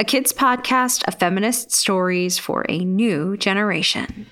[0.00, 4.26] a kids' podcast of feminist stories for a new generation.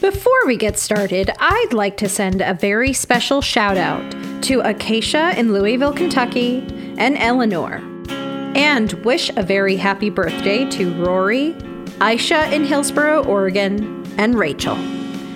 [0.00, 4.02] Before we get started, I'd like to send a very special shout out
[4.42, 6.66] to Acacia in Louisville, Kentucky,
[6.98, 7.80] and Eleanor,
[8.56, 11.52] and wish a very happy birthday to Rory,
[12.00, 14.74] Aisha in Hillsboro, Oregon, and Rachel.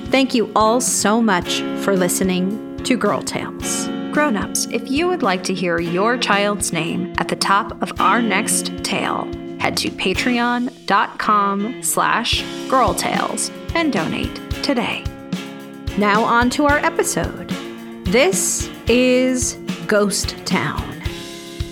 [0.07, 3.89] Thank you all so much for listening to Girl Tales.
[4.17, 8.23] Grown-ups, if you would like to hear your child's name at the top of our
[8.23, 9.27] next tale,
[9.61, 15.05] head to patreon.com slash girltales and donate today.
[15.99, 17.51] Now on to our episode.
[18.07, 21.03] This is Ghost Town.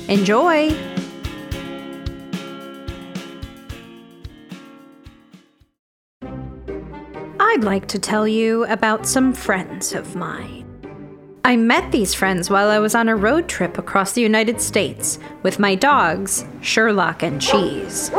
[0.08, 0.68] Enjoy!
[7.40, 10.63] I'd like to tell you about some friends of mine.
[11.46, 15.18] I met these friends while I was on a road trip across the United States
[15.42, 18.10] with my dogs, Sherlock and Cheese.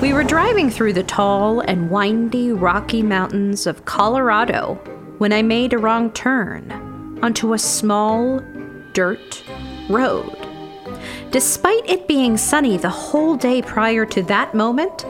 [0.00, 4.76] We were driving through the tall and windy Rocky Mountains of Colorado
[5.18, 6.70] when I made a wrong turn
[7.24, 8.40] onto a small
[8.92, 9.42] dirt
[9.90, 10.38] road.
[11.32, 15.04] Despite it being sunny the whole day prior to that moment,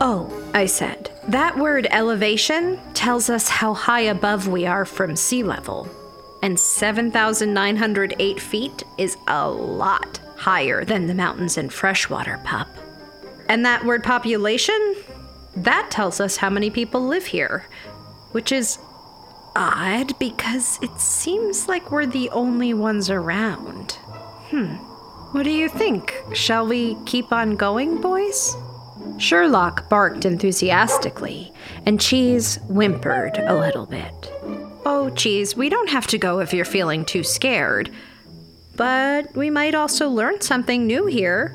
[0.00, 5.42] Oh, I said, that word elevation tells us how high above we are from sea
[5.42, 5.86] level.
[6.42, 12.68] And 7,908 feet is a lot higher than the mountains in freshwater, pup.
[13.48, 14.94] And that word population?
[15.56, 17.64] That tells us how many people live here,
[18.32, 18.78] which is
[19.56, 23.92] odd because it seems like we're the only ones around.
[24.50, 24.74] Hmm.
[25.32, 26.14] What do you think?
[26.34, 28.54] Shall we keep on going, boys?
[29.16, 31.54] Sherlock barked enthusiastically,
[31.86, 34.30] and Cheese whimpered a little bit.
[34.84, 37.90] Oh, Cheese, we don't have to go if you're feeling too scared.
[38.76, 41.54] But we might also learn something new here.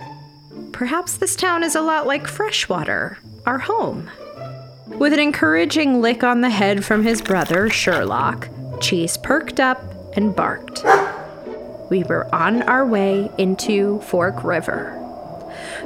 [0.71, 4.09] Perhaps this town is a lot like Freshwater, our home.
[4.87, 8.49] With an encouraging lick on the head from his brother, Sherlock,
[8.81, 9.81] Cheese perked up
[10.15, 10.83] and barked.
[11.89, 14.95] We were on our way into Fork River.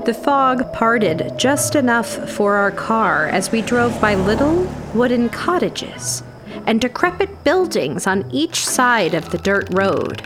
[0.05, 4.63] The fog parted just enough for our car as we drove by little
[4.93, 6.23] wooden cottages
[6.67, 10.21] and decrepit buildings on each side of the dirt road.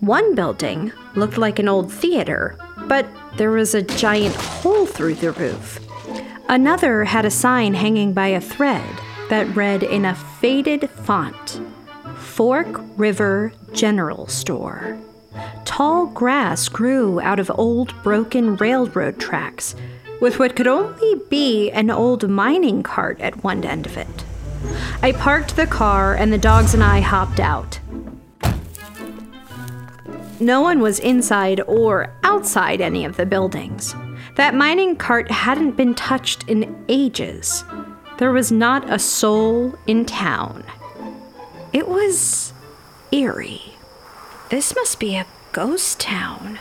[0.00, 2.56] One building looked like an old theater,
[2.88, 3.06] but
[3.36, 5.78] there was a giant hole through the roof.
[6.48, 8.88] Another had a sign hanging by a thread
[9.28, 11.60] that read in a faded font
[12.16, 14.98] Fork River General Store.
[15.66, 19.76] Tall grass grew out of old broken railroad tracks,
[20.20, 24.24] with what could only be an old mining cart at one end of it.
[25.02, 27.79] I parked the car and the dogs and I hopped out.
[30.40, 33.94] No one was inside or outside any of the buildings.
[34.36, 37.62] That mining cart hadn't been touched in ages.
[38.18, 40.64] There was not a soul in town.
[41.74, 42.54] It was
[43.12, 43.74] eerie.
[44.48, 46.58] This must be a ghost town.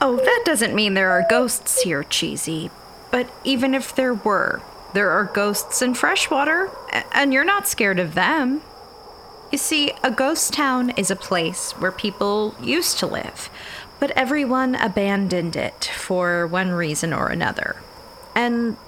[0.00, 2.70] Oh, that doesn't mean there are ghosts here, Cheesy.
[3.10, 4.62] But even if there were,
[4.94, 6.70] there are ghosts in freshwater,
[7.12, 8.62] and you're not scared of them.
[9.52, 13.50] You see, a ghost town is a place where people used to live,
[14.00, 17.76] but everyone abandoned it for one reason or another.
[18.34, 18.78] And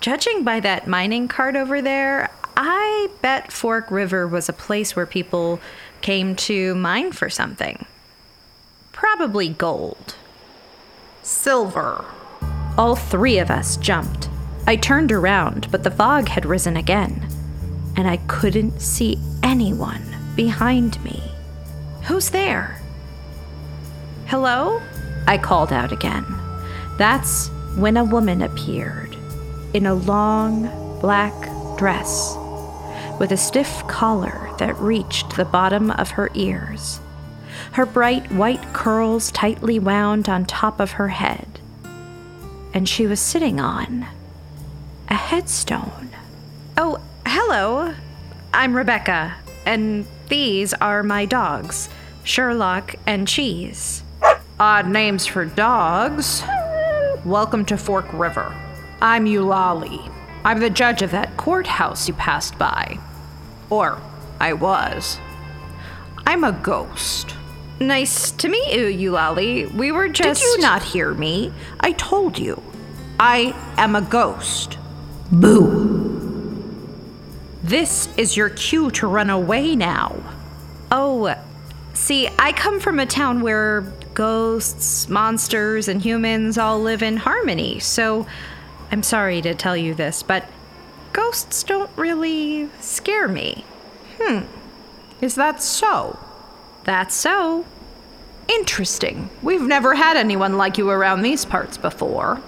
[0.00, 5.06] judging by that mining cart over there, I bet Fork River was a place where
[5.06, 5.60] people
[6.00, 7.86] came to mine for something.
[8.90, 10.16] Probably gold.
[11.22, 12.04] Silver.
[12.76, 14.28] All three of us jumped.
[14.66, 17.28] I turned around, but the fog had risen again,
[17.96, 20.02] and I couldn't see anyone
[20.34, 21.22] behind me.
[22.04, 22.80] Who's there?
[24.26, 24.80] Hello?
[25.26, 26.24] I called out again.
[26.98, 29.16] That's when a woman appeared
[29.74, 30.68] in a long
[31.00, 31.34] black
[31.78, 32.36] dress
[33.18, 37.00] with a stiff collar that reached the bottom of her ears.
[37.72, 41.60] Her bright white curls tightly wound on top of her head.
[42.74, 44.06] And she was sitting on
[45.08, 46.10] a headstone.
[46.76, 47.00] Oh,
[47.54, 47.94] hello.
[48.54, 49.34] I'm Rebecca,
[49.66, 51.90] and these are my dogs,
[52.24, 54.02] Sherlock and Cheese.
[54.58, 56.42] Odd names for dogs.
[57.26, 58.56] Welcome to Fork River.
[59.02, 60.00] I'm Eulalie.
[60.46, 62.98] I'm the judge of that courthouse you passed by.
[63.68, 64.00] Or,
[64.40, 65.18] I was.
[66.26, 67.34] I'm a ghost.
[67.80, 69.66] Nice to meet you, Eulalie.
[69.66, 70.40] We were just.
[70.40, 71.52] Did you not hear me?
[71.80, 72.62] I told you.
[73.20, 74.78] I am a ghost.
[75.30, 76.01] Boo.
[77.72, 80.14] This is your cue to run away now.
[80.90, 81.34] Oh,
[81.94, 83.80] see, I come from a town where
[84.12, 88.26] ghosts, monsters, and humans all live in harmony, so
[88.90, 90.44] I'm sorry to tell you this, but
[91.14, 93.64] ghosts don't really scare me.
[94.20, 94.40] Hmm.
[95.22, 96.18] Is that so?
[96.84, 97.64] That's so.
[98.48, 99.30] Interesting.
[99.42, 102.42] We've never had anyone like you around these parts before.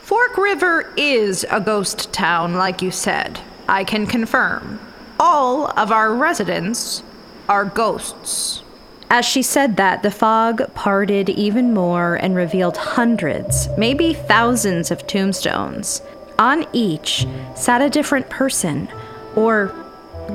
[0.00, 3.40] Fork River is a ghost town, like you said.
[3.68, 4.80] I can confirm.
[5.20, 7.02] All of our residents
[7.48, 8.62] are ghosts.
[9.10, 15.06] As she said that, the fog parted even more and revealed hundreds, maybe thousands of
[15.06, 16.00] tombstones.
[16.38, 18.88] On each sat a different person,
[19.36, 19.74] or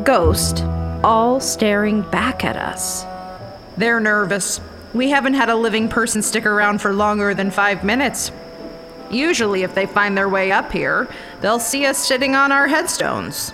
[0.03, 0.63] ghost,
[1.03, 3.03] all staring back at us.
[3.77, 4.62] They're nervous.
[4.93, 8.31] We haven't had a living person stick around for longer than five minutes.
[9.09, 11.07] Usually, if they find their way up here,
[11.41, 13.53] they'll see us sitting on our headstones.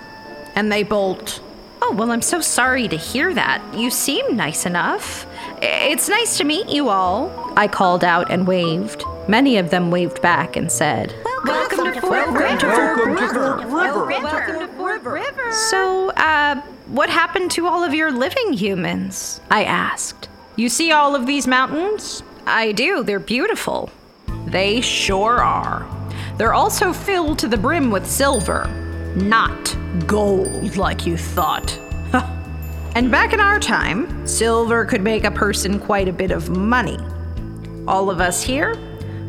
[0.54, 1.40] And they bolt.
[1.82, 3.62] Oh, well, I'm so sorry to hear that.
[3.74, 5.26] You seem nice enough.
[5.60, 7.52] It's nice to meet you all.
[7.56, 9.04] I called out and waved.
[9.28, 12.38] Many of them waved back and said, Welcome, Welcome to Fork River.
[12.40, 14.06] Welcome to Fork River.
[14.06, 15.52] Welcome to Fork River.
[15.52, 19.40] So, uh, what happened to all of your living humans?
[19.50, 20.28] I asked.
[20.56, 22.22] You see all of these mountains?
[22.46, 23.02] I do.
[23.02, 23.90] They're beautiful.
[24.54, 25.84] They sure are.
[26.38, 28.68] They're also filled to the brim with silver,
[29.16, 31.76] not gold like you thought.
[32.94, 37.00] and back in our time, silver could make a person quite a bit of money.
[37.88, 38.76] All of us here,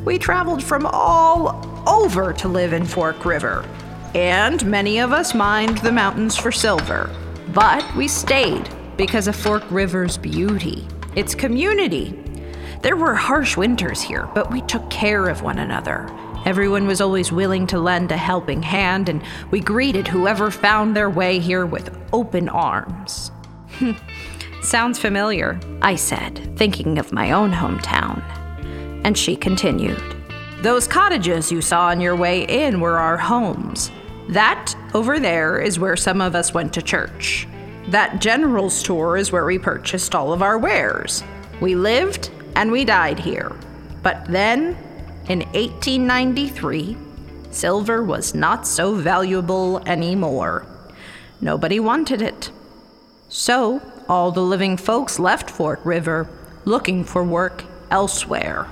[0.05, 3.67] we traveled from all over to live in Fork River,
[4.13, 7.09] and many of us mined the mountains for silver.
[7.51, 12.24] But we stayed because of Fork River's beauty, its community,
[12.81, 16.09] there were harsh winters here, but we took care of one another.
[16.45, 21.09] Everyone was always willing to lend a helping hand, and we greeted whoever found their
[21.09, 23.31] way here with open arms.
[24.61, 28.21] Sounds familiar, I said, thinking of my own hometown.
[29.03, 30.01] And she continued.
[30.61, 33.91] Those cottages you saw on your way in were our homes.
[34.29, 37.47] That over there is where some of us went to church.
[37.89, 41.23] That general store is where we purchased all of our wares.
[41.61, 43.51] We lived and we died here.
[44.01, 44.77] But then,
[45.27, 46.97] in 1893,
[47.51, 50.65] silver was not so valuable anymore.
[51.41, 52.51] Nobody wanted it.
[53.29, 56.29] So, all the living folks left Fork River
[56.65, 58.67] looking for work elsewhere.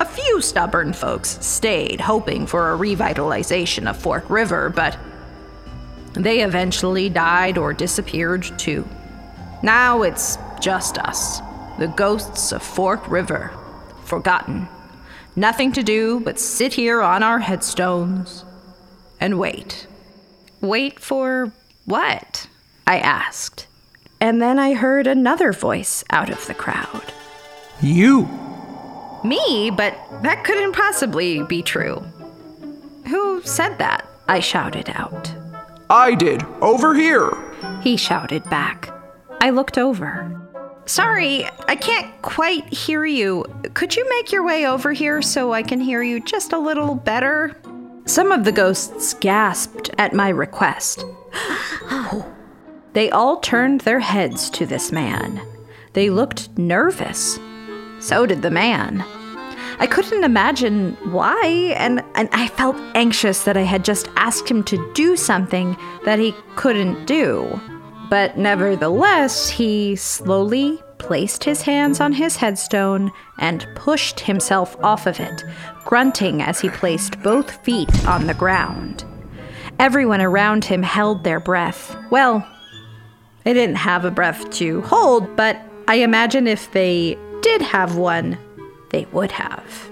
[0.00, 4.98] A few stubborn folks stayed, hoping for a revitalization of Fork River, but
[6.14, 8.86] they eventually died or disappeared too.
[9.62, 11.40] Now it's just us,
[11.82, 13.50] the ghosts of Fork River,
[14.04, 14.68] forgotten.
[15.34, 18.44] Nothing to do but sit here on our headstones
[19.18, 19.88] and wait.
[20.60, 21.52] Wait for
[21.84, 22.46] what?
[22.86, 23.66] I asked.
[24.20, 27.12] And then I heard another voice out of the crowd.
[27.80, 28.28] You!
[29.24, 29.72] Me?
[29.76, 32.00] But that couldn't possibly be true.
[33.08, 34.06] Who said that?
[34.28, 35.34] I shouted out.
[35.90, 37.32] I did, over here!
[37.82, 38.88] He shouted back.
[39.40, 40.41] I looked over.
[40.92, 43.46] Sorry, I can't quite hear you.
[43.72, 46.94] Could you make your way over here so I can hear you just a little
[46.94, 47.56] better?
[48.04, 51.06] Some of the ghosts gasped at my request.
[52.92, 55.40] they all turned their heads to this man.
[55.94, 57.38] They looked nervous.
[57.98, 59.02] So did the man.
[59.78, 64.62] I couldn't imagine why, and, and I felt anxious that I had just asked him
[64.64, 67.58] to do something that he couldn't do.
[68.12, 75.18] But nevertheless, he slowly placed his hands on his headstone and pushed himself off of
[75.18, 75.42] it,
[75.86, 79.06] grunting as he placed both feet on the ground.
[79.78, 81.96] Everyone around him held their breath.
[82.10, 82.46] Well,
[83.44, 85.56] they didn't have a breath to hold, but
[85.88, 88.36] I imagine if they did have one,
[88.90, 89.90] they would have.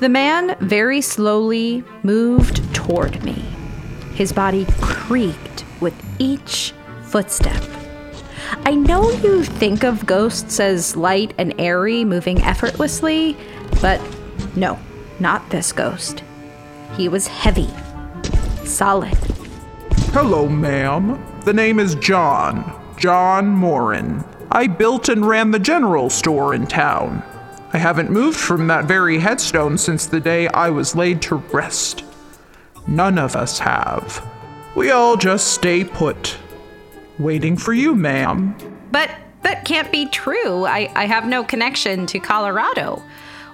[0.00, 3.42] The man very slowly moved toward me.
[4.12, 6.74] His body creaked with each
[7.14, 7.62] footstep.
[8.64, 13.36] I know you think of ghosts as light and airy, moving effortlessly,
[13.80, 14.00] but
[14.56, 14.80] no,
[15.20, 16.24] not this ghost.
[16.96, 17.68] He was heavy,
[18.64, 19.14] solid.
[20.10, 21.24] Hello, ma'am.
[21.44, 22.82] The name is John.
[22.98, 24.24] John Morin.
[24.50, 27.22] I built and ran the general store in town.
[27.72, 32.02] I haven't moved from that very headstone since the day I was laid to rest.
[32.88, 34.28] None of us have.
[34.74, 36.38] We all just stay put.
[37.18, 38.56] Waiting for you, ma'am.
[38.90, 39.10] But
[39.42, 40.64] that can't be true.
[40.64, 43.02] I, I have no connection to Colorado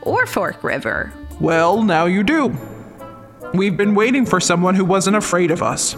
[0.02, 1.12] or Fork River.
[1.40, 2.56] Well, now you do.
[3.52, 5.96] We've been waiting for someone who wasn't afraid of us,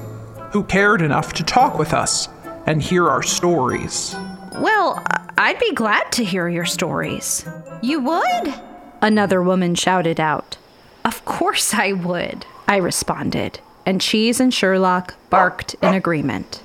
[0.53, 2.29] who cared enough to talk with us
[2.67, 4.17] and hear our stories.
[4.59, 5.03] Well,
[5.39, 7.47] I'd be glad to hear your stories.
[7.83, 8.55] You would?
[9.01, 10.57] Another woman shouted out.
[11.05, 16.63] Of course I would, I responded, and Cheese and Sherlock barked in agreement.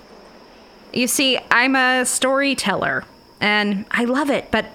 [0.93, 3.03] You see, I'm a storyteller,
[3.41, 4.65] and I love it, but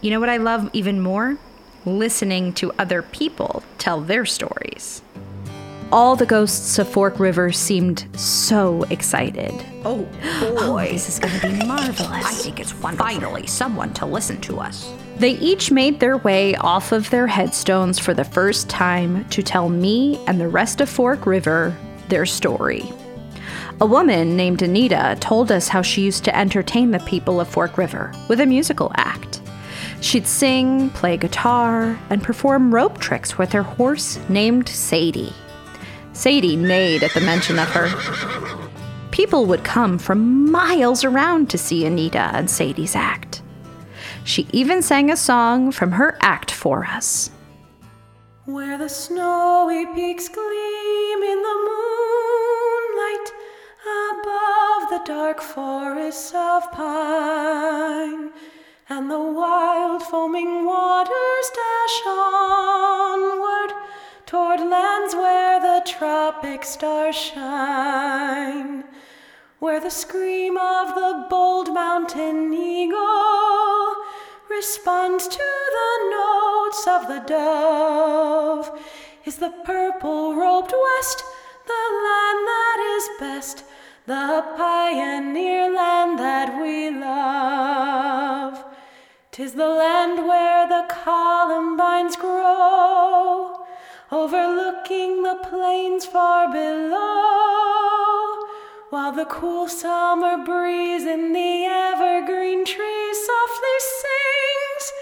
[0.00, 1.38] you know what I love even more?
[1.84, 5.02] Listening to other people tell their stories.
[5.92, 9.52] All the ghosts of Fork River seemed so excited.
[9.84, 10.08] Oh,
[10.40, 12.10] oh boy, this is going to be marvelous.
[12.10, 13.06] I think it's wonderful.
[13.06, 14.92] Finally, someone to listen to us.
[15.16, 19.68] They each made their way off of their headstones for the first time to tell
[19.68, 21.76] me and the rest of Fork River
[22.08, 22.92] their story.
[23.80, 27.76] A woman named Anita told us how she used to entertain the people of Fork
[27.76, 29.40] River with a musical act.
[30.00, 35.32] She'd sing, play guitar, and perform rope tricks with her horse named Sadie.
[36.12, 37.90] Sadie neighed at the mention of her.
[39.10, 43.42] People would come from miles around to see Anita and Sadie's act.
[44.24, 47.30] She even sang a song from her act for us.
[48.44, 52.05] Where the snowy peaks gleam in the moonlight
[54.26, 58.30] above the dark forests of pine,
[58.88, 63.72] and the wild foaming waters dash onward
[64.24, 68.84] toward lands where the tropic stars shine,
[69.60, 73.94] where the scream of the bold mountain eagle
[74.50, 75.38] responds to
[75.78, 78.70] the notes of the dove,
[79.24, 81.22] is the purple robed west,
[81.66, 83.64] the land that is best,
[84.06, 88.64] the pioneer land that we love.
[89.32, 93.66] Tis the land where the columbines grow
[94.10, 96.96] overlooking the plains far below,
[98.90, 104.92] while the cool summer breeze in the evergreen trees softly sings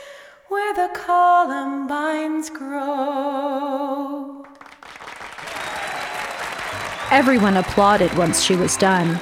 [0.49, 4.34] where the columbines grow.
[7.15, 9.21] Everyone applauded once she was done,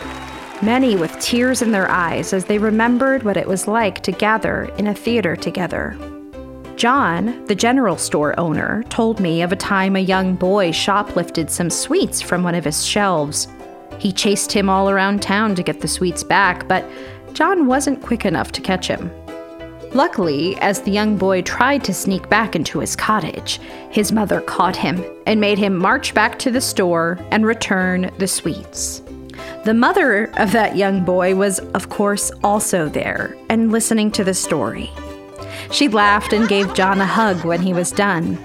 [0.63, 4.65] many with tears in their eyes as they remembered what it was like to gather
[4.79, 5.95] in a theater together.
[6.77, 11.69] John, the general store owner, told me of a time a young boy shoplifted some
[11.69, 13.47] sweets from one of his shelves.
[13.99, 16.87] He chased him all around town to get the sweets back, but
[17.35, 19.11] John wasn't quick enough to catch him.
[19.95, 24.75] Luckily, as the young boy tried to sneak back into his cottage, his mother caught
[24.75, 29.03] him and made him march back to the store and return the sweets.
[29.65, 34.33] The mother of that young boy was, of course, also there and listening to the
[34.33, 34.91] story.
[35.71, 38.39] She laughed and gave John a hug when he was done.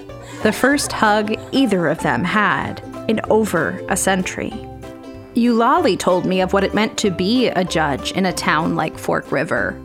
[0.43, 4.53] The first hug either of them had in over a century.
[5.33, 8.97] Eulalie told me of what it meant to be a judge in a town like
[8.97, 9.81] Fork River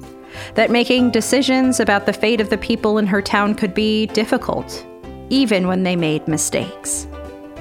[0.55, 4.87] that making decisions about the fate of the people in her town could be difficult,
[5.31, 7.07] even when they made mistakes.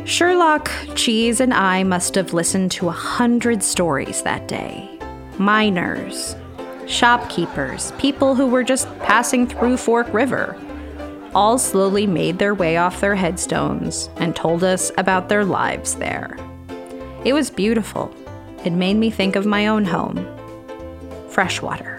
[0.05, 4.89] Sherlock, Cheese, and I must have listened to a hundred stories that day.
[5.37, 6.35] Miners,
[6.87, 10.59] shopkeepers, people who were just passing through Fork River,
[11.33, 16.37] all slowly made their way off their headstones and told us about their lives there.
[17.23, 18.13] It was beautiful.
[18.65, 20.27] It made me think of my own home
[21.29, 21.90] freshwater.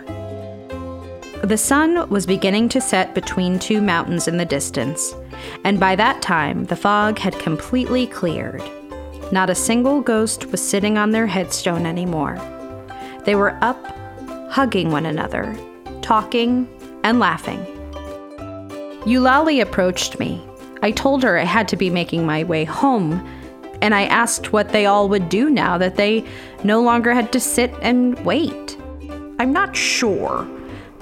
[1.42, 5.12] The sun was beginning to set between two mountains in the distance,
[5.64, 8.62] and by that time the fog had completely cleared.
[9.32, 12.38] Not a single ghost was sitting on their headstone anymore.
[13.24, 13.84] They were up,
[14.52, 15.58] hugging one another,
[16.00, 16.68] talking,
[17.02, 17.66] and laughing.
[19.04, 20.40] Eulalie approached me.
[20.80, 23.14] I told her I had to be making my way home,
[23.80, 26.24] and I asked what they all would do now that they
[26.62, 28.78] no longer had to sit and wait.
[29.40, 30.46] I'm not sure,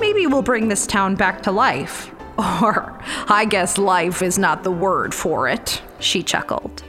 [0.01, 2.11] Maybe we'll bring this town back to life.
[2.63, 6.83] Or, I guess life is not the word for it, she chuckled.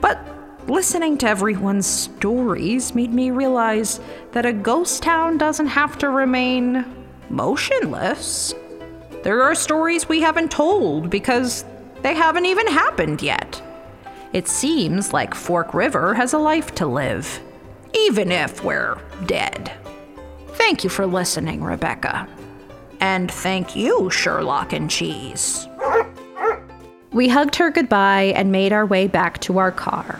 [0.00, 0.18] But
[0.66, 4.00] listening to everyone's stories made me realize
[4.32, 6.84] that a ghost town doesn't have to remain
[7.28, 8.54] motionless.
[9.22, 11.66] There are stories we haven't told because
[12.02, 13.62] they haven't even happened yet.
[14.32, 17.40] It seems like Fork River has a life to live,
[17.92, 19.72] even if we're dead.
[20.58, 22.28] Thank you for listening, Rebecca.
[23.00, 25.68] And thank you, Sherlock and Cheese.
[27.12, 30.18] We hugged her goodbye and made our way back to our car.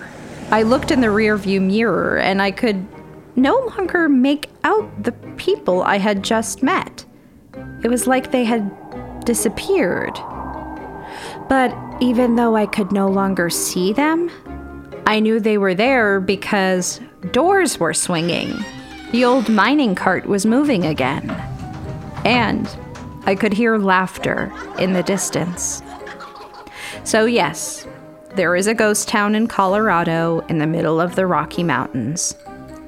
[0.53, 2.87] I looked in the rearview mirror and I could
[3.35, 7.05] no longer make out the people I had just met.
[7.83, 8.71] It was like they had
[9.25, 10.15] disappeared.
[11.49, 14.31] But even though I could no longer see them,
[15.05, 17.01] I knew they were there because
[17.33, 18.65] doors were swinging
[19.13, 21.31] the old mining cart was moving again.
[22.25, 22.69] And
[23.25, 25.83] I could hear laughter in the distance.
[27.05, 27.87] So, yes,
[28.35, 32.35] there is a ghost town in Colorado in the middle of the Rocky Mountains.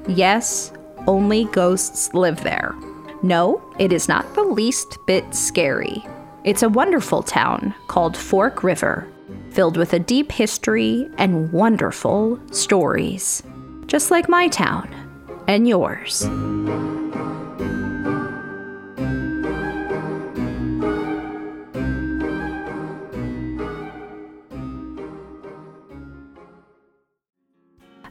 [0.07, 0.71] Yes,
[1.07, 2.75] only ghosts live there.
[3.23, 6.05] No, it is not the least bit scary.
[6.43, 9.07] It's a wonderful town called Fork River,
[9.49, 13.43] filled with a deep history and wonderful stories.
[13.87, 15.00] Just like my town
[15.47, 16.27] and yours.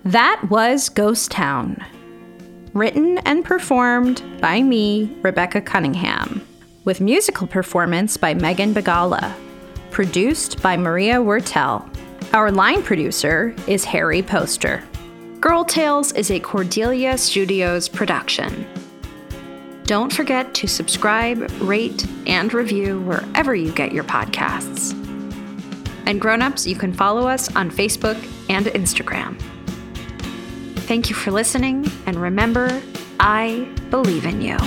[0.04, 1.76] That was Ghost Town.
[2.72, 6.44] Written and performed by me, Rebecca Cunningham,
[6.84, 9.32] with musical performance by Megan Bagala.
[9.92, 11.88] Produced by Maria Wertel.
[12.32, 14.82] Our line producer is Harry Poster.
[15.40, 18.66] Girl Tales is a Cordelia Studios production.
[19.84, 24.92] Don't forget to subscribe, rate, and review wherever you get your podcasts.
[26.04, 29.40] And grown-ups, you can follow us on Facebook and Instagram.
[30.80, 32.82] Thank you for listening, and remember,
[33.18, 34.58] I believe in you.